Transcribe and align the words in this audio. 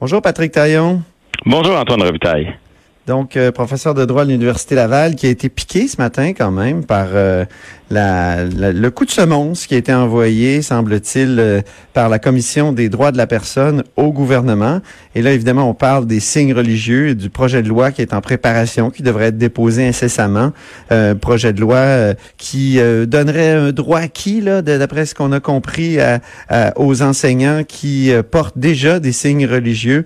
Bonjour 0.00 0.22
Patrick 0.22 0.50
Taillon. 0.52 1.02
Bonjour 1.44 1.76
Antoine 1.76 2.02
Robitaille. 2.02 2.56
Donc, 3.06 3.36
euh, 3.36 3.52
professeur 3.52 3.92
de 3.92 4.06
droit 4.06 4.22
à 4.22 4.24
l'Université 4.24 4.74
Laval, 4.74 5.14
qui 5.14 5.26
a 5.26 5.28
été 5.28 5.50
piqué 5.50 5.88
ce 5.88 5.98
matin 5.98 6.32
quand 6.32 6.50
même 6.50 6.86
par 6.86 7.08
euh, 7.12 7.44
la, 7.90 8.44
le 8.44 8.90
coup 8.90 9.04
de 9.04 9.10
semonce 9.10 9.66
qui 9.66 9.74
a 9.74 9.78
été 9.78 9.92
envoyé, 9.92 10.62
semble-t-il, 10.62 11.36
euh, 11.38 11.60
par 11.92 12.08
la 12.08 12.18
Commission 12.18 12.72
des 12.72 12.88
droits 12.88 13.12
de 13.12 13.16
la 13.16 13.26
personne 13.26 13.82
au 13.96 14.12
gouvernement. 14.12 14.80
Et 15.14 15.22
là, 15.22 15.32
évidemment, 15.32 15.68
on 15.68 15.74
parle 15.74 16.06
des 16.06 16.20
signes 16.20 16.54
religieux 16.54 17.08
et 17.08 17.14
du 17.14 17.30
projet 17.30 17.62
de 17.62 17.68
loi 17.68 17.90
qui 17.90 18.02
est 18.02 18.14
en 18.14 18.20
préparation, 18.20 18.90
qui 18.90 19.02
devrait 19.02 19.26
être 19.26 19.38
déposé 19.38 19.86
incessamment. 19.86 20.52
projet 21.20 21.52
de 21.52 21.60
loi 21.60 22.14
qui 22.36 22.78
donnerait 23.06 23.50
un 23.50 23.72
droit 23.72 23.98
acquis, 23.98 24.40
là, 24.40 24.62
d'après 24.62 25.06
ce 25.06 25.14
qu'on 25.14 25.32
a 25.32 25.40
compris, 25.40 25.98
aux 26.76 27.02
enseignants 27.02 27.64
qui 27.66 28.12
portent 28.30 28.58
déjà 28.58 29.00
des 29.00 29.12
signes 29.12 29.46
religieux. 29.46 30.04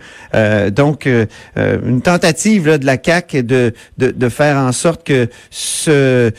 donc, 0.73 1.07
une 1.57 2.00
tentative 2.00 2.69
là, 2.69 2.79
de 2.79 2.86
la 2.86 2.96
CAQ 3.03 3.43
de, 3.43 3.72
de, 3.99 4.11
de 4.11 4.29
faire 4.29 4.57
en 4.57 4.72
sorte 4.72 5.05
que 5.05 5.29
ce, 5.50 6.30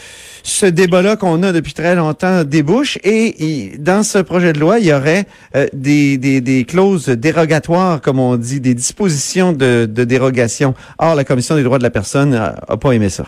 ce 0.44 0.66
débat-là 0.66 1.16
qu'on 1.16 1.35
a 1.44 1.52
depuis 1.52 1.74
très 1.74 1.96
longtemps 1.96 2.44
débouche. 2.44 2.98
Et, 3.04 3.74
dans 3.80 4.04
ce 4.04 4.20
projet 4.20 4.54
de 4.54 4.60
loi, 4.60 4.80
il 4.80 4.86
y 4.86 4.94
aurait 4.94 5.26
euh, 5.56 5.68
des, 5.74 6.18
des, 6.18 6.42
des, 6.42 6.66
clauses 6.66 7.08
dérogatoires, 7.10 8.02
comme 8.02 8.20
on 8.20 8.36
dit, 8.36 8.60
des 8.60 8.74
dispositions 8.74 9.54
de, 9.54 9.88
de 9.90 10.04
dérogation. 10.04 10.74
Or, 10.98 11.16
la 11.16 11.24
Commission 11.24 11.56
des 11.56 11.64
droits 11.64 11.78
de 11.78 11.84
la 11.84 11.90
personne 11.90 12.32
n'a 12.32 12.78
pas 12.80 12.92
aimé 12.92 13.10
ça. 13.10 13.26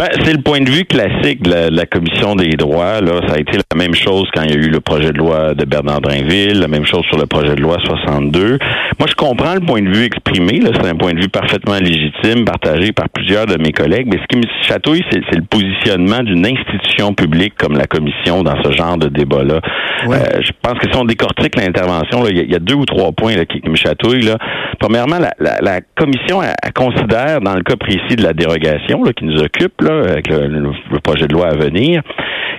Ben, 0.00 0.08
c'est 0.24 0.32
le 0.32 0.40
point 0.40 0.62
de 0.62 0.70
vue 0.70 0.86
classique 0.86 1.42
de 1.42 1.68
la, 1.70 1.84
Commission 1.84 2.34
des 2.34 2.56
droits. 2.56 3.02
Là, 3.02 3.20
ça 3.28 3.34
a 3.34 3.38
été 3.38 3.58
la 3.58 3.76
même 3.76 3.94
chose 3.94 4.26
quand 4.34 4.44
il 4.44 4.50
y 4.50 4.54
a 4.54 4.56
eu 4.56 4.70
le 4.70 4.80
projet 4.80 5.12
de 5.12 5.18
loi 5.18 5.52
de 5.52 5.66
Bernard 5.66 6.00
Drinville, 6.00 6.58
la 6.58 6.68
même 6.68 6.86
chose 6.86 7.04
sur 7.10 7.18
le 7.18 7.26
projet 7.26 7.54
de 7.54 7.60
loi 7.60 7.76
62. 7.84 8.56
Moi, 8.98 9.06
je 9.06 9.14
comprends 9.14 9.52
le 9.52 9.60
point 9.60 9.82
de 9.82 9.90
vue 9.94 10.04
exprimé. 10.04 10.62
C'est 10.62 10.88
un 10.88 10.94
point 10.94 11.12
de 11.12 11.20
vue 11.20 11.28
parfaitement 11.28 11.76
légitime, 11.78 12.46
partagé 12.46 12.92
par 12.92 13.10
plusieurs 13.10 13.44
de 13.44 13.58
mes 13.62 13.72
collègues. 13.72 14.06
Mais 14.10 14.18
ce 14.22 14.26
qui 14.30 14.38
me 14.38 14.44
chatouille, 14.62 15.04
c'est, 15.10 15.20
le 15.36 15.42
positionnement 15.42 16.22
d'une 16.22 16.46
institution 16.46 17.12
publique 17.12 17.52
comme 17.58 17.76
la 17.76 17.86
Commission 17.86 18.42
dans 18.42 18.56
ce 18.62 18.72
genre 18.72 18.96
de 18.96 19.08
débat-là. 19.08 19.60
Euh, 20.08 20.40
je 20.40 20.52
pense 20.62 20.78
que 20.78 20.90
si 20.90 20.96
on 20.96 21.04
décortique 21.04 21.56
l'intervention, 21.56 22.26
il 22.26 22.50
y, 22.50 22.54
a 22.54 22.58
deux 22.58 22.74
ou 22.74 22.86
trois 22.86 23.12
points 23.12 23.36
là, 23.36 23.44
qui, 23.44 23.60
me 23.68 23.76
chatouillent. 23.76 24.22
Là. 24.22 24.38
Premièrement, 24.78 25.18
la, 25.38 25.80
Commission 25.94 26.42
elle, 26.42 26.72
considère, 26.72 27.42
dans 27.42 27.54
le 27.54 27.62
cas 27.62 27.76
précis 27.76 28.16
de 28.16 28.22
la 28.22 28.32
dérogation 28.32 29.02
là, 29.04 29.12
qui 29.12 29.26
nous 29.26 29.42
occupe, 29.42 29.74
avec 29.90 30.28
le, 30.28 30.72
projet 31.02 31.26
de 31.26 31.32
loi 31.32 31.48
à 31.48 31.56
venir, 31.56 32.02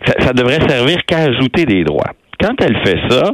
ça, 0.06 0.14
ça 0.20 0.34
devrait 0.34 0.60
servir 0.68 0.98
qu'à 1.06 1.20
ajouter 1.20 1.66
des 1.66 1.84
droits. 1.84 2.12
Quand 2.40 2.56
elle 2.62 2.78
fait 2.84 2.98
ça, 3.10 3.34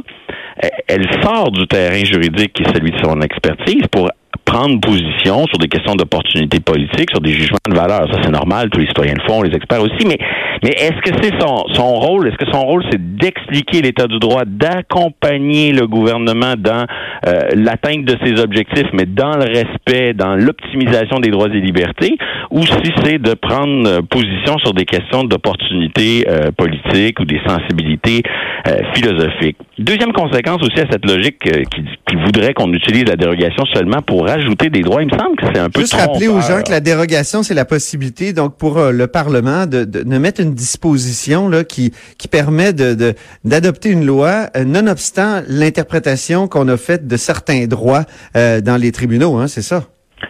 elle 0.86 1.06
sort 1.22 1.50
du 1.50 1.66
terrain 1.66 2.04
juridique 2.04 2.52
qui 2.52 2.62
est 2.62 2.74
celui 2.74 2.90
de 2.90 2.98
son 3.02 3.20
expertise 3.20 3.86
pour 3.90 4.10
prendre 4.58 4.80
position 4.80 5.46
sur 5.46 5.58
des 5.58 5.68
questions 5.68 5.94
d'opportunité 5.94 6.58
politique, 6.58 7.10
sur 7.10 7.20
des 7.20 7.30
jugements 7.30 7.58
de 7.68 7.74
valeur. 7.74 8.08
Ça, 8.12 8.18
c'est 8.22 8.30
normal, 8.30 8.70
tous 8.70 8.80
les 8.80 8.88
citoyens 8.88 9.14
le 9.14 9.22
font, 9.32 9.42
les 9.42 9.54
experts 9.54 9.82
aussi, 9.82 10.04
mais, 10.04 10.18
mais 10.64 10.70
est-ce 10.70 11.00
que 11.00 11.12
c'est 11.22 11.32
son, 11.40 11.64
son 11.74 11.94
rôle? 11.94 12.26
Est-ce 12.26 12.36
que 12.36 12.50
son 12.50 12.62
rôle, 12.62 12.82
c'est 12.90 13.00
d'expliquer 13.16 13.82
l'état 13.82 14.08
du 14.08 14.18
droit, 14.18 14.42
d'accompagner 14.44 15.70
le 15.72 15.86
gouvernement 15.86 16.54
dans 16.58 16.86
euh, 17.26 17.40
l'atteinte 17.54 18.04
de 18.04 18.16
ses 18.24 18.40
objectifs, 18.40 18.88
mais 18.92 19.06
dans 19.06 19.36
le 19.36 19.44
respect, 19.44 20.12
dans 20.14 20.34
l'optimisation 20.34 21.20
des 21.20 21.30
droits 21.30 21.48
et 21.48 21.60
libertés, 21.60 22.16
ou 22.50 22.62
si 22.62 22.92
c'est 23.04 23.18
de 23.18 23.34
prendre 23.34 23.88
euh, 23.88 24.00
position 24.02 24.58
sur 24.58 24.74
des 24.74 24.86
questions 24.86 25.22
d'opportunité 25.22 26.26
euh, 26.28 26.50
politique 26.50 27.20
ou 27.20 27.24
des 27.24 27.40
sensibilités 27.46 28.22
philosophiques? 28.92 29.56
Deuxième 29.78 30.12
conséquence 30.12 30.60
aussi 30.62 30.80
à 30.80 30.90
cette 30.90 31.08
logique 31.08 31.38
qui, 31.38 31.84
qui 32.06 32.16
voudrait 32.16 32.52
qu'on 32.52 32.72
utilise 32.72 33.04
la 33.04 33.16
dérogation 33.16 33.64
seulement 33.72 34.02
pour 34.02 34.28
ajouter 34.28 34.47
des 34.54 34.82
droits. 34.82 35.02
Il 35.02 35.12
me 35.12 35.18
semble 35.18 35.36
que 35.36 35.46
c'est 35.52 35.58
un 35.58 35.70
peu 35.70 35.80
Juste 35.80 35.94
rappeler 35.94 36.28
aux 36.28 36.40
gens 36.40 36.62
que 36.62 36.70
la 36.70 36.80
dérogation, 36.80 37.42
c'est 37.42 37.54
la 37.54 37.64
possibilité, 37.64 38.32
donc, 38.32 38.56
pour 38.56 38.78
euh, 38.78 38.92
le 38.92 39.06
Parlement 39.06 39.66
de, 39.66 39.84
de, 39.84 40.18
mettre 40.18 40.40
une 40.40 40.54
disposition 40.54 41.48
là, 41.48 41.64
qui, 41.64 41.92
qui 42.18 42.28
permet 42.28 42.72
de, 42.72 43.14
d'adopter 43.44 43.90
une 43.90 44.04
loi, 44.04 44.48
euh, 44.56 44.64
nonobstant 44.64 45.42
l'interprétation 45.48 46.48
qu'on 46.48 46.68
a 46.68 46.76
faite 46.76 47.06
de 47.06 47.16
certains 47.16 47.66
droits 47.66 48.04
euh, 48.36 48.60
dans 48.60 48.76
les 48.76 48.92
tribunaux, 48.92 49.36
hein, 49.36 49.48
c'est 49.48 49.62
ça? 49.62 49.84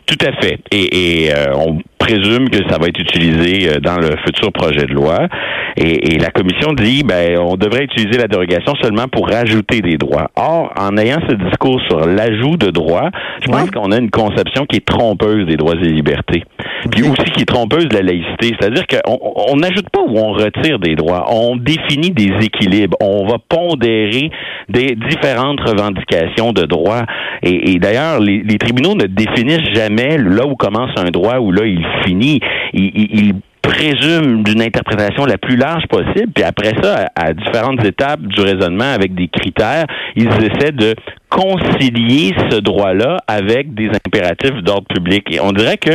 Tout 0.07 0.19
à 0.27 0.33
fait. 0.41 0.59
Et, 0.71 1.27
et 1.27 1.33
on 1.55 1.79
présume 1.99 2.49
que 2.49 2.59
ça 2.71 2.79
va 2.79 2.89
être 2.89 2.99
utilisé 2.99 3.69
euh, 3.69 3.81
dans 3.81 3.97
le 3.97 4.11
futur 4.25 4.53
projet 4.53 4.87
de 4.87 4.95
loi. 4.95 5.29
Et, 5.77 6.19
la 6.19 6.31
commission 6.31 6.73
dit, 6.73 7.03
ben, 7.05 7.39
on 7.39 7.57
devrait 7.57 7.85
utiliser 7.85 8.19
la 8.19 8.27
dérogation 8.27 8.75
seulement 8.83 9.07
pour 9.07 9.29
rajouter 9.29 9.81
des 9.81 9.97
droits. 9.97 10.29
Or, 10.35 10.73
en 10.77 10.97
ayant 10.97 11.19
ce 11.29 11.35
discours 11.35 11.81
sur 11.89 12.07
l'ajout 12.07 12.57
de 12.57 12.71
droits, 12.71 13.11
je 13.43 13.47
pense 13.47 13.71
qu'on 13.71 13.93
a 13.93 13.99
une 13.99 14.11
conception 14.11 14.67
qui 14.67 14.79
est 14.79 14.85
trompeuse 14.85 15.47
des 15.47 15.57
droits 15.57 15.75
et 15.75 15.89
libertés. 15.89 16.43
Puis 16.91 17.03
aussi 17.03 17.31
qui 17.35 17.43
est 17.43 17.47
trompeuse 17.47 17.87
de 17.89 17.95
la 17.95 18.03
laïcité. 18.03 18.57
C'est-à-dire 18.59 18.85
qu'on 18.87 19.57
n'ajoute 19.57 19.89
pas 19.91 20.01
ou 20.01 20.19
on 20.19 20.33
retire 20.33 20.79
des 20.79 20.97
droits. 20.97 21.27
On 21.33 21.57
définit 21.57 22.11
des 22.11 22.33
équilibres. 22.41 22.97
On 23.01 23.27
va 23.27 23.37
pondérer 23.49 24.31
des 24.69 24.97
différentes 24.97 25.61
revendications 25.61 26.53
de 26.53 26.63
droits. 26.63 27.05
Et, 27.43 27.79
d'ailleurs, 27.79 28.21
les, 28.21 28.43
les, 28.43 28.59
tribunaux 28.59 28.95
ne 28.95 29.05
définissent 29.05 29.73
jamais 29.75 30.19
là 30.19 30.45
où 30.47 30.57
commence 30.57 30.91
un 30.97 31.11
droit 31.11 31.39
ou 31.39 31.53
là 31.53 31.65
il 31.65 31.85
fini. 32.03 32.41
Il, 32.73 32.91
il, 32.95 33.35
présume 33.63 34.43
d'une 34.43 34.63
interprétation 34.63 35.25
la 35.25 35.39
plus 35.39 35.57
large 35.57 35.87
possible, 35.89 36.33
puis 36.35 36.45
après 36.45 36.73
ça, 36.83 37.07
à, 37.15 37.33
différentes 37.33 37.85
étapes 37.85 38.21
du 38.21 38.41
raisonnement 38.41 38.93
avec 38.93 39.15
des 39.15 39.29
critères, 39.29 39.87
ils 40.17 40.29
essaient 40.29 40.73
de 40.73 40.95
concilier 41.31 42.35
ce 42.51 42.59
droit-là 42.59 43.19
avec 43.27 43.75
des 43.75 43.89
impératifs 43.89 44.63
d'ordre 44.63 44.87
public. 44.89 45.27
Et 45.31 45.41
on 45.41 45.53
dirait 45.53 45.77
que 45.77 45.91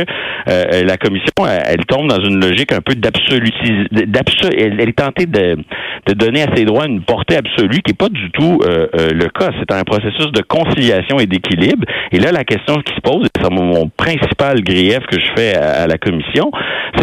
euh, 0.48 0.84
la 0.84 0.96
commission, 0.96 1.32
elle, 1.46 1.84
tombe 1.86 2.08
dans 2.08 2.22
une 2.22 2.40
logique 2.40 2.72
un 2.72 2.80
peu 2.80 2.94
d'absolutisme. 2.94 3.86
Elle, 3.92 4.80
elle, 4.80 4.88
est 4.88 4.98
tentée 4.98 5.26
de, 5.26 5.56
de, 6.06 6.12
donner 6.12 6.42
à 6.42 6.54
ces 6.54 6.64
droits 6.64 6.86
une 6.86 7.02
portée 7.02 7.36
absolue 7.36 7.82
qui 7.82 7.92
n'est 7.92 7.96
pas 7.96 8.08
du 8.08 8.30
tout 8.30 8.60
euh, 8.64 8.86
euh, 8.94 9.10
le 9.12 9.28
cas. 9.28 9.50
C'est 9.58 9.74
un 9.74 9.82
processus 9.82 10.30
de 10.32 10.42
conciliation 10.42 11.18
et 11.18 11.26
d'équilibre. 11.26 11.84
Et 12.12 12.18
là, 12.18 12.30
la 12.30 12.44
question 12.44 12.76
qui 12.82 12.94
se 12.94 13.00
pose, 13.00 13.26
c'est 13.34 13.50
mon 13.50 13.88
principal 13.88 14.62
grief 14.62 15.00
que 15.10 15.18
je 15.18 15.26
fais 15.36 15.56
à, 15.56 15.86
la 15.86 15.98
commission, 15.98 16.50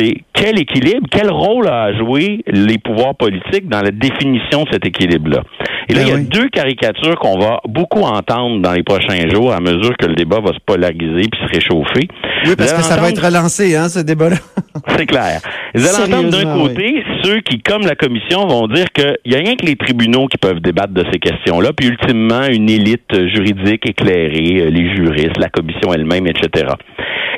c'est 0.02 0.14
quel 0.34 0.60
équilibre, 0.60 1.08
quel 1.12 1.30
rôle 1.30 1.68
a 1.68 1.94
joué 1.94 2.44
les 2.48 2.78
pouvoirs 2.78 3.16
politiques 3.16 3.68
dans 3.68 3.82
la 3.82 3.92
définition 3.92 4.64
de 4.64 4.70
cet 4.72 4.86
équilibre-là? 4.86 5.44
Et 5.90 5.94
là, 5.94 6.02
ben 6.02 6.08
il 6.08 6.10
y 6.10 6.14
a 6.14 6.18
deux 6.18 6.50
caricatures 6.50 7.16
qu'on 7.20 7.38
va 7.38 7.60
beaucoup 7.68 8.02
entendre 8.02 8.62
dans 8.62 8.74
les 8.74 8.84
prochains 8.84 9.30
jours 9.30 9.54
à 9.54 9.60
mesure 9.60 9.96
que 9.98 10.06
le 10.06 10.16
débat 10.16 10.40
va 10.40 10.54
se 10.54 10.60
polariser 10.66 11.28
puis 11.30 11.42
se 11.42 11.54
réchauffer. 11.54 12.08
Oui, 12.46 12.56
parce 12.58 12.74
que 12.74 12.82
ça 12.82 12.98
va 12.98 13.10
être 13.10 13.24
relancé, 13.24 13.76
hein, 13.76 13.90
ce 13.90 14.00
débat-là. 14.00 14.38
C'est 14.98 15.06
clair. 15.06 15.42
Vous 15.76 15.86
allez 15.86 16.14
entendre 16.14 16.30
d'un 16.30 16.54
côté 16.54 17.04
ceux 17.24 17.42
qui, 17.42 17.60
comme 17.60 17.84
la 17.84 17.96
commission, 17.96 18.48
vont 18.48 18.68
dire 18.68 18.86
qu'il 18.94 19.18
n'y 19.26 19.36
a 19.36 19.40
rien 19.40 19.56
que 19.56 19.66
les 19.66 19.76
tribunaux 19.76 20.28
qui 20.28 20.38
peuvent 20.38 20.60
débattre 20.60 20.94
de 20.94 21.06
ces 21.12 21.20
questions-là, 21.20 21.72
puis 21.74 21.88
ultimement 21.88 22.46
une 22.46 22.70
élite 22.70 23.28
juridique 23.28 23.88
éclairée, 23.88 24.62
euh, 24.62 24.70
les 24.70 24.96
juristes, 24.96 25.38
la 25.38 25.50
commission 25.50 25.94
elle-même, 25.94 26.28
etc. 26.28 26.74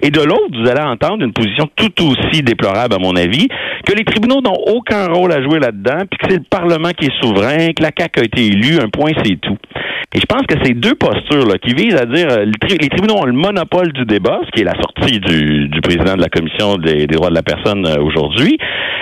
Et 0.05 0.11
de 0.11 0.19
l'autre, 0.19 0.51
vous 0.61 0.69
allez 0.69 0.81
entendre 0.81 1.23
une 1.23 1.31
position 1.31 1.69
tout 1.77 1.93
aussi 2.03 2.43
déplorable, 2.43 2.93
à 2.93 2.97
mon 2.99 3.15
avis, 3.15 3.47
que 3.85 3.93
les 3.93 4.03
tribunaux 4.03 4.41
n'ont 4.41 4.61
aucun 4.67 5.07
rôle 5.07 5.31
à 5.31 5.41
jouer 5.41 5.59
là-dedans, 5.59 6.03
puis 6.11 6.19
que 6.19 6.25
c'est 6.29 6.37
le 6.39 6.43
Parlement 6.43 6.89
qui 6.89 7.05
est 7.05 7.21
souverain, 7.21 7.71
que 7.71 7.81
la 7.81 7.91
CAQ 7.97 8.19
a 8.19 8.23
été 8.25 8.45
élue, 8.47 8.79
un 8.79 8.89
point, 8.89 9.11
c'est 9.23 9.39
tout. 9.39 9.57
Et 10.15 10.19
je 10.19 10.25
pense 10.27 10.43
que 10.47 10.55
ces 10.63 10.73
deux 10.73 10.95
postures 10.95 11.47
là, 11.47 11.57
qui 11.57 11.73
visent 11.73 11.95
à 11.95 12.05
dire 12.05 12.27
euh, 12.29 12.45
les 12.45 12.89
tribunaux 12.89 13.21
ont 13.21 13.25
le 13.25 13.33
monopole 13.33 13.91
du 13.93 14.05
débat, 14.05 14.41
ce 14.45 14.51
qui 14.51 14.61
est 14.61 14.65
la 14.65 14.75
sortie 14.75 15.19
du, 15.19 15.69
du 15.69 15.81
président 15.81 16.15
de 16.15 16.21
la 16.21 16.29
Commission 16.29 16.77
des, 16.77 17.07
droits 17.07 17.29
de 17.29 17.35
la 17.35 17.41
personne 17.41 17.85
euh, 17.87 18.01
aujourd'hui, 18.01 18.57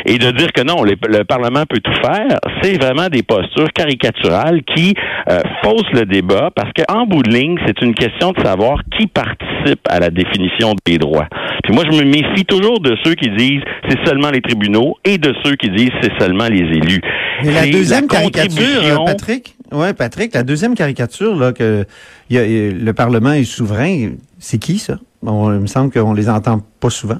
et 0.05 0.17
de 0.17 0.31
dire 0.31 0.51
que 0.53 0.63
non, 0.63 0.83
le 0.83 1.23
Parlement 1.25 1.63
peut 1.69 1.79
tout 1.83 1.93
faire, 2.01 2.39
c'est 2.61 2.81
vraiment 2.81 3.07
des 3.07 3.23
postures 3.23 3.71
caricaturales 3.73 4.61
qui 4.63 4.93
euh, 5.29 5.39
faussent 5.63 5.91
le 5.93 6.05
débat 6.05 6.49
parce 6.55 6.71
qu'en 6.73 7.05
bout 7.05 7.23
de 7.23 7.29
ligne, 7.29 7.57
c'est 7.65 7.81
une 7.81 7.93
question 7.93 8.31
de 8.31 8.41
savoir 8.43 8.79
qui 8.97 9.07
participe 9.07 9.81
à 9.89 9.99
la 9.99 10.09
définition 10.09 10.75
des 10.85 10.97
droits. 10.97 11.27
Puis 11.63 11.73
moi, 11.73 11.83
je 11.89 11.97
me 11.97 12.03
méfie 12.03 12.45
toujours 12.45 12.79
de 12.79 12.95
ceux 13.03 13.15
qui 13.15 13.29
disent 13.29 13.61
c'est 13.89 14.05
seulement 14.05 14.31
les 14.31 14.41
tribunaux 14.41 14.95
et 15.05 15.17
de 15.17 15.33
ceux 15.43 15.55
qui 15.55 15.69
disent 15.69 15.91
c'est 16.01 16.17
seulement 16.19 16.47
les 16.47 16.61
élus. 16.61 17.01
Mais 17.43 17.53
la 17.53 17.67
deuxième 17.67 18.07
caricature, 18.07 19.03
Patrick, 19.05 19.55
ouais, 19.71 19.93
Patrick, 19.93 20.33
la 20.33 20.43
deuxième 20.43 20.75
caricature 20.75 21.35
là 21.35 21.53
que 21.53 21.85
le 22.29 22.91
Parlement 22.91 23.33
est 23.33 23.43
souverain, 23.43 24.11
c'est 24.39 24.57
qui 24.57 24.77
ça? 24.77 24.97
Il 25.23 25.29
me 25.31 25.67
semble 25.67 25.91
qu'on 25.91 26.13
les 26.13 26.29
entend 26.29 26.61
pas 26.79 26.89
souvent. 26.89 27.19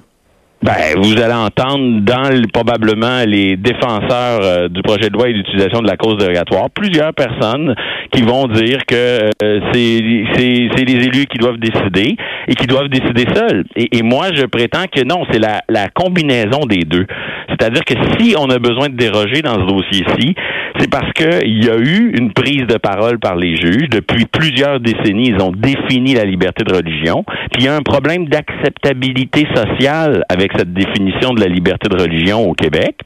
Ben, 0.64 0.94
vous 0.96 1.14
allez 1.20 1.34
entendre 1.34 2.02
dans 2.02 2.30
probablement 2.54 3.24
les 3.26 3.58
défenseurs 3.58 4.42
euh, 4.44 4.68
du 4.68 4.84
projet 4.84 5.10
de 5.10 5.14
loi 5.14 5.28
et 5.28 5.34
l'utilisation 5.34 5.82
de 5.82 5.88
la 5.88 5.98
cause 5.98 6.18
dérogatoire 6.18 6.70
plusieurs 6.70 7.16
personnes 7.16 7.74
qui 8.12 8.22
vont 8.22 8.48
dire 8.48 8.86
que 8.86 9.32
euh, 9.42 9.60
c'est 9.74 9.80
les 9.82 11.06
élus 11.08 11.26
qui 11.26 11.40
doivent 11.40 11.58
décider 11.58 12.16
et 12.48 12.54
qui 12.54 12.68
doivent 12.68 12.90
décider 12.90 13.26
seuls. 13.34 13.66
Et, 13.76 13.98
et 13.98 14.04
moi, 14.04 14.28
je 14.36 14.46
prétends 14.46 14.86
que 14.86 15.04
non, 15.04 15.26
c'est 15.32 15.40
la, 15.40 15.62
la 15.68 15.90
combinaison 15.90 16.60
des 16.68 16.84
deux. 16.86 17.08
C'est-à-dire 17.50 17.84
que 17.84 17.96
si 18.20 18.36
on 18.38 18.48
a 18.52 18.60
besoin 18.60 18.90
de 18.90 18.96
déroger 18.96 19.42
dans 19.42 19.56
ce 19.56 19.66
dossier-ci, 19.66 20.36
c'est 20.82 20.90
parce 20.90 21.14
qu'il 21.14 21.64
y 21.64 21.70
a 21.70 21.78
eu 21.78 22.12
une 22.18 22.34
prise 22.34 22.66
de 22.66 22.78
parole 22.78 23.20
par 23.20 23.36
les 23.36 23.56
juges. 23.56 23.88
Depuis 23.90 24.26
plusieurs 24.26 24.80
décennies, 24.80 25.30
ils 25.30 25.42
ont 25.42 25.52
défini 25.52 26.16
la 26.16 26.26
liberté 26.26 26.64
de 26.64 26.74
religion. 26.74 27.24
Puis 27.52 27.62
il 27.62 27.66
y 27.66 27.68
a 27.68 27.76
un 27.76 27.84
problème 27.84 28.28
d'acceptabilité 28.28 29.48
sociale 29.54 30.24
avec 30.28 30.52
cette 30.58 30.74
définition 30.74 31.34
de 31.34 31.42
la 31.42 31.48
liberté 31.48 31.88
de 31.88 32.02
religion 32.02 32.50
au 32.50 32.54
Québec. 32.54 32.98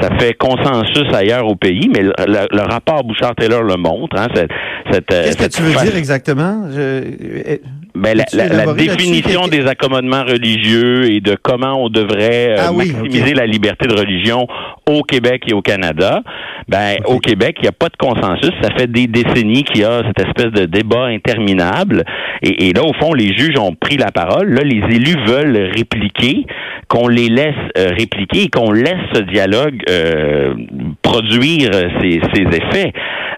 Ça 0.00 0.08
fait 0.18 0.32
consensus 0.32 1.12
ailleurs 1.12 1.46
au 1.46 1.56
pays, 1.56 1.90
mais 1.94 2.02
le, 2.02 2.62
rapport 2.62 3.04
Bouchard-Taylor 3.04 3.64
le 3.64 3.76
montre. 3.76 4.16
Hein, 4.18 4.28
cette, 4.34 4.50
cette, 4.90 5.12
euh, 5.12 5.24
Qu'est-ce 5.24 5.36
que 5.36 5.56
tu 5.56 5.62
veux 5.62 5.84
dire 5.84 5.96
exactement? 5.96 6.70
Je... 6.70 7.58
Ben, 7.94 8.16
la, 8.16 8.48
la, 8.48 8.72
définition 8.74 9.48
des 9.48 9.66
accommodements 9.66 10.22
religieux 10.22 11.10
et 11.10 11.20
de 11.20 11.36
comment 11.40 11.84
on 11.84 11.88
devrait 11.88 12.50
euh, 12.50 12.66
ah 12.68 12.72
maximiser 12.72 13.34
la 13.34 13.46
liberté 13.46 13.88
de 13.88 13.94
religion 13.94 14.46
au 14.88 15.02
Québec 15.02 15.44
et 15.48 15.54
au 15.54 15.62
Canada. 15.62 16.22
Ben, 16.68 16.98
au 17.06 17.18
Québec, 17.18 17.56
il 17.58 17.62
n'y 17.62 17.68
a 17.68 17.72
pas 17.72 17.88
de 17.88 17.96
consensus. 17.96 18.52
Ça 18.62 18.68
fait 18.76 18.86
des 18.86 19.06
décennies 19.06 19.64
qu'il 19.64 19.80
y 19.80 19.84
a 19.84 20.02
cette 20.06 20.26
espèce 20.26 20.52
de 20.52 20.66
débat 20.66 21.06
interminable. 21.06 22.04
Et, 22.42 22.68
et, 22.68 22.72
là, 22.72 22.84
au 22.84 22.92
fond, 22.94 23.12
les 23.12 23.36
juges 23.36 23.58
ont 23.58 23.74
pris 23.74 23.96
la 23.96 24.12
parole. 24.12 24.50
Là, 24.50 24.62
les 24.62 24.82
élus 24.94 25.16
veulent 25.26 25.70
répliquer, 25.74 26.46
qu'on 26.88 27.08
les 27.08 27.28
laisse 27.28 27.54
euh, 27.76 27.90
répliquer 27.98 28.44
et 28.44 28.48
qu'on 28.48 28.72
laisse 28.72 29.02
ce 29.14 29.20
dialogue 29.22 29.80
euh, 29.88 30.54
produire 31.02 31.70
ses, 32.00 32.20
ses 32.34 32.42
effets. 32.42 32.92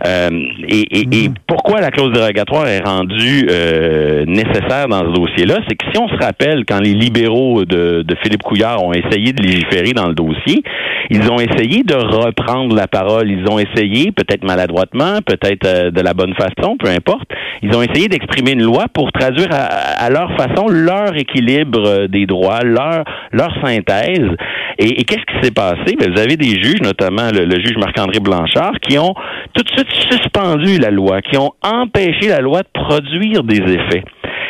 Euh, 0.05 0.31
et, 0.69 0.99
et, 0.99 1.01
et, 1.01 1.29
mhm. 1.29 1.35
pourquoi 1.47 1.81
la 1.81 1.91
clause 1.91 2.13
dérogatoire 2.13 2.67
est 2.67 2.81
rendue 2.81 3.47
euh, 3.51 4.25
nécessaire 4.27 4.89
dans 4.89 5.01
ce 5.01 5.13
dossier-là, 5.13 5.59
c'est 5.69 5.77
que 5.77 5.87
si 5.93 5.99
on 5.99 6.09
se 6.09 6.17
rappelle 6.17 6.65
quand 6.69 6.81
les 6.81 6.95
libéraux 6.95 7.65
de, 7.65 8.03
de 8.03 8.17
Philippe 8.23 8.43
Couillard 8.43 8.83
ont 8.83 8.93
essayé 8.93 9.33
de 9.33 9.43
légiférer 9.43 9.93
dans 9.93 10.09
le 10.09 10.15
dossier, 10.15 10.63
ils 11.11 11.31
ont 11.31 11.39
essayé 11.39 11.83
de 11.83 11.95
reprendre 11.95 12.75
la 12.75 12.87
parole. 12.87 13.31
Ils 13.31 13.47
ont 13.49 13.59
essayé, 13.59 14.13
peut-être 14.13 14.45
maladroitement, 14.45 15.19
peut-être 15.25 15.67
euh, 15.67 15.91
de 15.91 16.01
la 16.01 16.15
bonne 16.15 16.35
façon, 16.35 16.77
peu 16.79 16.89
importe. 16.89 17.29
Ils 17.63 17.77
ont 17.77 17.83
essayé 17.83 18.09
d'exprimer 18.09 18.53
une 18.53 18.63
loi 18.63 18.87
pour 18.93 19.13
traduire 19.13 19.49
à, 19.53 20.09
leur 20.11 20.35
façon 20.37 20.69
leur 20.69 21.17
équilibre 21.17 21.87
euh, 21.87 22.09
des 22.09 22.27
droits, 22.27 22.63
leur 22.63 23.05
leur 23.31 23.53
synthèse. 23.63 24.31
Et, 24.79 25.05
qu'est-ce 25.05 25.25
qui 25.25 25.45
s'est 25.45 25.51
passé? 25.51 25.97
Ben, 25.99 26.13
Vous 26.13 26.21
avez 26.21 26.37
des 26.37 26.63
juges, 26.63 26.81
notamment 26.83 27.31
le, 27.31 27.45
le 27.45 27.61
juge 27.61 27.77
Marc-André 27.79 28.21
Blanchard, 28.21 28.73
qui 28.81 28.99
ont 28.99 29.15
tout 29.55 29.63
de 29.63 29.69
suite 29.71 29.91
suspendu 30.11 30.79
la 30.79 30.91
loi, 30.91 31.21
qui 31.23 31.37
ont 31.37 31.53
empêché 31.63 32.29
la 32.29 32.41
loi 32.41 32.63
de 32.63 32.69
produire 32.73 33.43
des 33.45 33.59
effets. 33.59 34.05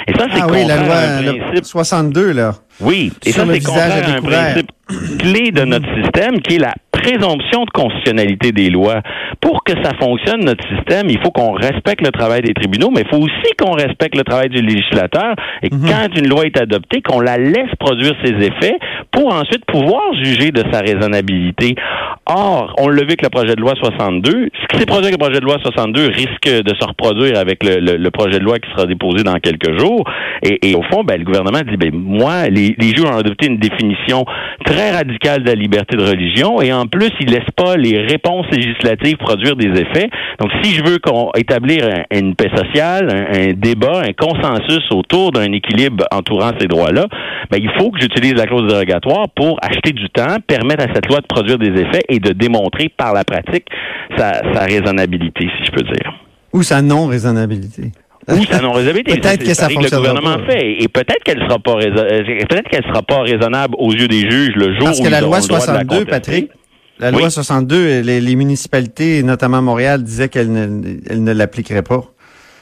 Et 0.09 0.13
ça, 0.19 0.27
c'est 0.33 0.41
ah 0.43 0.47
oui, 0.51 0.65
la 0.67 0.77
loi 0.77 0.97
62, 1.63 2.33
là. 2.33 2.53
Oui, 2.81 3.13
et 3.25 3.33
ça, 3.33 3.45
c'est 3.49 3.61
contraire 3.61 4.05
à 4.05 4.11
un 4.17 4.21
principe 4.23 4.71
clé 5.19 5.51
de 5.53 5.65
notre 5.65 5.87
système 6.03 6.41
qui 6.41 6.57
est 6.57 6.59
la 6.59 6.75
présomption 7.03 7.65
de 7.65 7.71
constitutionnalité 7.71 8.53
des 8.53 8.71
lois. 8.71 9.03
Pour 9.41 9.65
que 9.65 9.73
ça 9.83 9.93
fonctionne, 10.01 10.45
notre 10.45 10.65
système, 10.69 11.09
il 11.09 11.19
faut 11.23 11.31
qu'on 11.31 11.53
respecte 11.53 12.05
le 12.05 12.13
travail 12.13 12.43
des 12.43 12.55
tribunaux, 12.55 12.91
mais 12.95 13.03
il 13.03 13.09
faut 13.09 13.23
aussi 13.23 13.53
qu'on 13.59 13.73
respecte 13.73 14.17
le 14.17 14.25
travail 14.25 14.49
du 14.49 14.63
législateur 14.63 15.35
et 15.63 15.71
mhm. 15.71 15.81
quand 15.87 16.19
une 16.19 16.29
loi 16.29 16.45
est 16.47 16.61
adoptée, 16.61 17.03
qu'on 17.03 17.21
la 17.21 17.39
laisse 17.39 17.75
produire 17.79 18.15
ses 18.25 18.33
effets 18.33 18.79
pour 19.11 19.33
ensuite 19.35 19.65
pouvoir 19.67 20.01
juger 20.23 20.51
de 20.51 20.63
sa 20.73 20.81
raisonnabilité. 20.81 21.75
Or, 22.27 22.75
on 22.79 22.89
l'a 22.89 23.03
vu 23.03 23.09
avec 23.09 23.23
le 23.23 23.31
projet 23.31 23.57
de 23.57 23.61
loi 23.61 23.75
62. 23.77 24.49
Ce 24.55 24.67
qui 24.69 24.79
s'est 24.79 24.87
produit 24.87 25.07
avec 25.07 25.19
le 25.19 25.25
projet 25.25 25.41
de 25.41 25.45
loi 25.45 25.57
62 25.61 26.07
risque 26.07 26.49
de 26.49 26.75
se 26.79 26.87
reproduire 26.87 27.37
avec 27.37 27.65
le, 27.65 28.09
projet 28.11 28.39
de 28.39 28.45
loi 28.45 28.61
qui 28.61 28.71
sera 28.71 28.87
déposé 28.87 29.25
dans 29.25 29.35
quelques 29.41 29.77
jours. 29.79 30.05
Et, 30.43 30.75
au 30.75 30.83
fond, 30.83 31.03
ben, 31.03 31.19
le 31.19 31.25
gouvernement 31.25 31.61
dit, 31.69 31.77
ben, 31.77 31.91
moi, 31.93 32.49
les, 32.49 32.77
les 32.79 32.89
juges 32.89 33.05
ont 33.05 33.17
adopté 33.17 33.49
une 33.49 33.59
définition 33.59 34.25
très 34.65 34.93
radicale 34.93 35.43
de 35.43 35.49
la 35.49 35.55
liberté 35.55 35.97
de 35.97 36.05
religion 36.05 36.63
et 36.63 36.73
en 36.73 36.87
plus, 36.87 37.11
ils 37.21 37.29
laissent 37.29 37.43
pas 37.57 37.77
les 37.77 37.99
réponses 37.99 38.47
législatives 38.53 39.17
produire 39.17 39.57
des 39.57 39.69
effets. 39.81 40.09
Donc, 40.41 40.51
si 40.63 40.75
je 40.75 40.85
veux 40.85 40.99
qu'on 40.99 41.31
établir 41.37 41.89
une 42.13 42.37
paix 42.37 42.51
sociale, 42.55 43.09
un, 43.11 43.53
débat, 43.53 44.03
un 44.07 44.13
consensus 44.13 44.85
autour 44.93 45.33
d'un 45.33 45.51
équilibre 45.53 46.05
entourant 46.13 46.53
ces 46.61 46.69
droits-là, 46.69 47.07
ben, 47.51 47.59
il 47.61 47.71
faut 47.79 47.91
que 47.91 48.01
j'utilise 48.01 48.35
la 48.35 48.47
clause 48.47 48.69
dérogatoire 48.69 49.27
pour 49.35 49.59
acheter 49.63 49.93
du 49.93 50.09
temps, 50.11 50.37
permettre 50.47 50.85
à 50.85 50.95
cette 50.95 51.09
loi 51.09 51.21
de 51.21 51.27
produire 51.27 51.59
des 51.59 51.81
effets 51.81 52.03
et 52.13 52.21
de 52.21 52.33
démontrer 52.33 52.89
par 52.97 53.15
la 53.15 53.25
pratique 53.25 53.67
sa, 54.17 54.43
raisonnabilité, 54.65 55.49
si 55.59 55.67
je 55.67 55.71
peux 55.73 55.83
dire. 55.83 56.13
Ou 56.53 56.63
sa 56.63 56.83
non-raisonnabilité. 56.83 57.93
Ou 58.29 58.45
sa 58.45 58.61
non-raisonnabilité. 58.61 59.21
peut-être 59.21 59.45
que 59.45 59.55
ça 59.55 59.69
que 59.69 59.75
le 59.75 59.91
gouvernement 59.91 60.39
fait. 60.47 60.83
Et 60.83 60.89
peut-être 60.89 61.25
qu'elle 61.25 61.41
sera 61.41 61.59
pas 61.59 61.73
euh, 61.73 62.23
peut-être 62.49 62.69
qu'elle 62.69 62.85
sera 62.85 63.03
pas 63.03 63.23
raisonnable 63.23 63.75
aux 63.79 63.93
yeux 63.93 64.09
des 64.09 64.31
juges 64.31 64.55
le 64.55 64.75
jour 64.75 64.85
Parce 64.85 65.01
où 65.01 65.05
que 65.05 65.09
la 65.09 65.21
loi 65.21 65.41
62, 65.41 66.05
Patrick, 66.05 66.51
la 66.99 67.11
loi 67.11 67.31
62, 67.31 68.03
les, 68.03 68.21
les, 68.21 68.37
municipalités, 68.37 69.23
notamment 69.23 69.63
Montréal, 69.63 70.03
disaient 70.03 70.29
qu'elle 70.29 70.53
ne, 70.53 71.33
l'appliquerait 71.33 71.83
pas. 71.83 72.05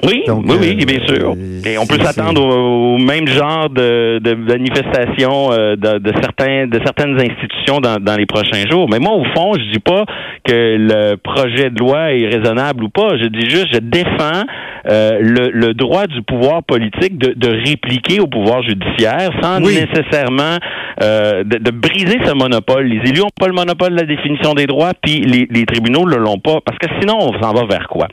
Oui, 0.02 0.24
oui, 0.28 0.56
oui, 0.60 0.84
bien 0.86 1.06
sûr. 1.06 1.34
Euh, 1.36 1.62
Et 1.64 1.76
on 1.78 1.86
peut 1.86 1.98
s'attendre 2.02 2.42
au, 2.42 2.96
même 2.98 3.26
genre 3.26 3.68
de, 3.68 4.18
de 4.18 4.34
manifestation 4.34 5.52
euh, 5.52 5.76
de, 5.76 5.98
de, 5.98 6.12
certains, 6.22 6.66
de 6.66 6.80
certaines 6.84 7.20
institutions 7.20 7.80
dans, 7.80 8.02
dans 8.02 8.16
les 8.16 8.26
prochains 8.26 8.66
jours. 8.70 8.88
Mais 8.90 8.98
moi, 8.98 9.12
au 9.12 9.24
fond, 9.34 9.52
je 9.54 9.72
dis 9.72 9.78
pas 9.78 10.04
que 10.44 10.76
le 10.78 11.16
projet 11.16 11.70
de 11.70 11.78
loi 11.78 12.12
est 12.12 12.26
raisonnable 12.26 12.84
ou 12.84 12.88
pas. 12.88 13.16
Je 13.18 13.26
dis 13.26 13.48
juste, 13.50 13.68
je 13.72 13.78
défends 13.78 14.44
euh, 14.88 15.18
le, 15.20 15.50
le, 15.50 15.74
droit 15.74 16.06
du 16.06 16.22
pouvoir 16.22 16.62
politique 16.62 17.18
de, 17.18 17.34
de 17.36 17.48
répliquer 17.48 18.20
au 18.20 18.26
pouvoir 18.26 18.62
judiciaire 18.62 19.30
sans 19.42 19.60
nécessairement 19.60 20.56
euh, 21.02 21.44
de, 21.44 21.58
de, 21.58 21.70
briser 21.70 22.18
ce 22.24 22.32
monopole. 22.32 22.86
Les 22.86 23.10
élus 23.10 23.20
n'ont 23.20 23.28
pas 23.38 23.46
le 23.48 23.52
monopole 23.52 23.90
de 23.90 23.96
la 23.96 24.06
définition 24.06 24.54
des 24.54 24.66
droits, 24.66 24.92
puis 25.02 25.20
les, 25.20 25.46
les 25.50 25.66
tribunaux 25.66 26.08
ne 26.08 26.16
l'ont 26.16 26.38
pas. 26.38 26.60
Parce 26.64 26.78
que 26.78 26.86
sinon, 26.98 27.18
on 27.20 27.42
s'en 27.42 27.52
va 27.52 27.66
vers 27.66 27.88
quoi? 27.88 28.08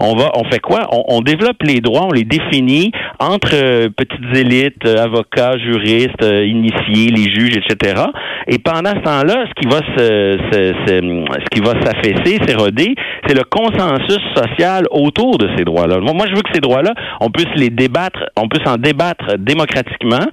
On 0.00 0.14
va, 0.14 0.30
on 0.34 0.44
fait 0.44 0.60
quoi? 0.60 0.88
On, 0.92 1.04
on 1.08 1.20
développe 1.20 1.62
les 1.62 1.80
droits, 1.80 2.06
on 2.06 2.12
les 2.12 2.24
définit 2.24 2.92
entre 3.18 3.54
euh, 3.54 3.88
petites 3.88 4.36
élites, 4.36 4.84
euh, 4.86 5.02
avocats, 5.02 5.56
juristes, 5.58 6.22
euh, 6.22 6.44
initiés, 6.44 7.10
les 7.10 7.30
juges, 7.30 7.56
etc. 7.56 8.02
Et 8.48 8.58
pendant 8.58 8.90
ce 8.90 9.02
temps-là, 9.02 9.44
ce 9.48 9.60
qui 9.60 9.68
va 9.68 9.78
se, 9.96 10.38
ce 10.52 11.48
qui 11.50 11.60
va 11.60 11.80
s'affaisser, 11.80 12.38
s'éroder, 12.46 12.94
c'est 13.26 13.34
le 13.34 13.44
consensus 13.44 14.20
social 14.34 14.84
autour 14.90 15.38
de 15.38 15.48
ces 15.56 15.64
droits-là. 15.64 15.98
Moi, 16.00 16.26
je 16.28 16.34
veux 16.34 16.42
que 16.42 16.52
ces 16.52 16.60
droits-là, 16.60 16.92
on 17.20 17.30
puisse 17.30 17.54
les 17.56 17.70
débattre, 17.70 18.18
on 18.36 18.48
puisse 18.48 18.66
en 18.66 18.76
débattre 18.76 19.38
démocratiquement, 19.38 20.26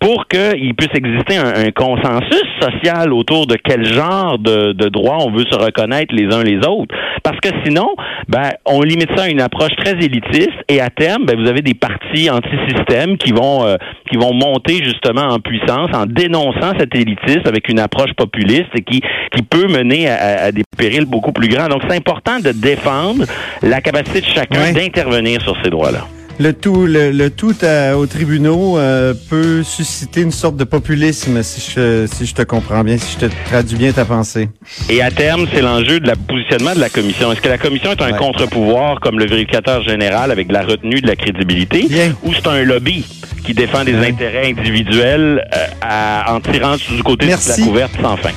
pour 0.00 0.26
qu'il 0.26 0.74
puisse 0.74 0.94
exister 0.94 1.36
un, 1.36 1.70
consensus 1.70 2.42
social 2.60 3.12
autour 3.12 3.46
de 3.46 3.56
quel 3.62 3.84
genre 3.84 4.38
de, 4.38 4.72
de 4.72 4.88
droits 4.88 5.18
on 5.20 5.30
veut 5.30 5.44
se 5.50 5.56
reconnaître 5.56 6.14
les 6.14 6.34
uns 6.34 6.42
les 6.42 6.58
autres. 6.66 6.94
Parce 7.22 7.38
que 7.40 7.48
sinon, 7.64 7.94
ben, 8.28 8.50
on 8.66 8.82
limite 8.82 9.10
ça 9.16 9.24
à 9.24 9.28
une 9.28 9.40
approche 9.40 9.74
très 9.76 9.92
élitiste 9.92 10.58
et 10.68 10.80
à 10.80 10.90
terme, 10.90 11.24
ben, 11.24 11.40
vous 11.40 11.48
avez 11.48 11.62
des 11.62 11.74
partis 11.74 12.30
anti-système 12.30 13.16
qui 13.16 13.32
vont 13.32 13.64
euh, 13.64 13.76
qui 14.10 14.16
vont 14.16 14.34
monter 14.34 14.82
justement 14.84 15.28
en 15.28 15.40
puissance 15.40 15.90
en 15.94 16.06
dénonçant 16.06 16.72
cet 16.78 16.94
élitisme 16.94 17.46
avec 17.46 17.68
une 17.68 17.78
approche 17.78 18.12
populiste 18.16 18.70
et 18.74 18.82
qui 18.82 19.00
qui 19.34 19.42
peut 19.42 19.66
mener 19.66 20.08
à, 20.08 20.52
des 20.52 20.62
périls 20.76 21.06
beaucoup 21.06 21.32
plus 21.32 21.48
grands. 21.48 21.68
Donc 21.68 21.82
c'est 21.88 21.96
important 21.96 22.38
de 22.40 22.52
défendre 22.52 23.24
la 23.62 23.80
capacité 23.80 24.20
de 24.20 24.26
chacun 24.26 24.72
d'intervenir 24.72 25.40
sur 25.42 25.56
ces 25.62 25.70
droits-là 25.70 26.06
le 26.40 26.54
tout, 26.54 26.86
le, 26.86 27.28
tout 27.28 27.54
euh, 27.62 27.92
aux 27.92 28.06
tribunaux 28.06 28.78
euh, 28.78 29.12
peut 29.28 29.62
susciter 29.62 30.22
une 30.22 30.32
sorte 30.32 30.56
de 30.56 30.64
populisme, 30.64 31.42
si 31.42 31.60
je, 31.60 32.06
si 32.06 32.24
je 32.24 32.34
te 32.34 32.40
comprends 32.42 32.82
bien, 32.82 32.96
si 32.96 33.12
je 33.12 33.26
te 33.26 33.32
traduis 33.44 33.76
bien 33.76 33.92
ta 33.92 34.06
pensée. 34.06 34.48
Et 34.88 35.02
à 35.02 35.10
terme, 35.10 35.46
c'est 35.52 35.60
l'enjeu 35.60 36.00
de 36.00 36.06
la 36.06 36.16
positionnement 36.16 36.74
de 36.74 36.80
la 36.80 36.88
commission. 36.88 37.30
Est-ce 37.30 37.42
que 37.42 37.50
la 37.50 37.58
commission 37.58 37.92
est 37.92 38.00
un 38.00 38.12
contre-pouvoir 38.12 39.00
comme 39.00 39.18
le 39.18 39.26
vérificateur 39.26 39.82
général 39.82 40.30
avec 40.30 40.48
de 40.48 40.54
la 40.54 40.62
retenue 40.62 41.02
de 41.02 41.06
la 41.06 41.16
crédibilité, 41.16 41.86
ou 42.22 42.32
c'est 42.32 42.46
un 42.46 42.62
lobby 42.62 43.04
qui 43.44 43.52
défend 43.52 43.84
des 43.84 43.96
intérêts 43.96 44.48
individuels 44.50 45.46
euh, 45.54 46.20
en 46.26 46.40
tirant 46.40 46.76
du 46.76 47.02
côté 47.02 47.26
de 47.26 47.32
la 47.32 47.66
couverte 47.66 47.92
sans 48.00 48.16
fin? 48.16 48.30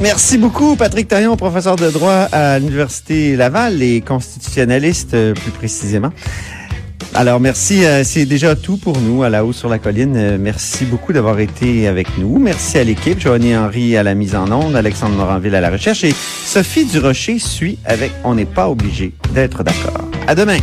Merci 0.00 0.38
beaucoup, 0.38 0.76
Patrick 0.76 1.08
Taillon, 1.08 1.36
professeur 1.36 1.74
de 1.74 1.90
droit 1.90 2.28
à 2.30 2.58
l'Université 2.60 3.34
Laval 3.34 3.82
et 3.82 4.00
constitutionnaliste 4.02 5.16
plus 5.32 5.50
précisément. 5.52 6.12
Alors, 7.14 7.40
merci. 7.40 7.84
Euh, 7.84 8.04
c'est 8.04 8.26
déjà 8.26 8.54
tout 8.54 8.76
pour 8.76 9.00
nous 9.00 9.22
à 9.22 9.30
la 9.30 9.44
haut 9.44 9.52
sur 9.52 9.68
la 9.68 9.78
colline. 9.78 10.16
Euh, 10.16 10.36
merci 10.38 10.84
beaucoup 10.84 11.12
d'avoir 11.12 11.40
été 11.40 11.88
avec 11.88 12.18
nous. 12.18 12.38
Merci 12.38 12.78
à 12.78 12.84
l'équipe. 12.84 13.18
Joanie 13.18 13.56
Henry 13.56 13.96
à 13.96 14.02
la 14.02 14.14
mise 14.14 14.34
en 14.34 14.50
onde, 14.52 14.76
Alexandre 14.76 15.14
Moranville 15.14 15.54
à 15.54 15.60
la 15.60 15.70
recherche 15.70 16.04
et 16.04 16.12
Sophie 16.12 16.84
Durocher 16.84 17.38
suit 17.38 17.78
avec 17.84 18.12
On 18.24 18.34
n'est 18.34 18.44
pas 18.44 18.68
obligé 18.68 19.12
d'être 19.32 19.62
d'accord. 19.62 20.08
À 20.26 20.34
demain. 20.34 20.58